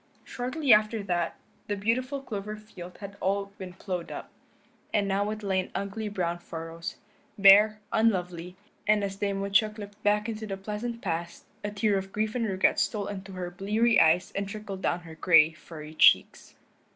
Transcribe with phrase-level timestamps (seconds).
[0.23, 1.35] Shortly after that
[1.67, 4.31] the beautiful clover field had all been plowed up,
[4.91, 6.95] and now it lay in ugly brown furrows,
[7.37, 8.55] bare, unlovely,
[8.87, 12.47] and as Dame Woodchuck looked back into the pleasant past a tear of grief and
[12.49, 16.55] regret stole into her bleary eyes and trickled down her gray, furry cheeks.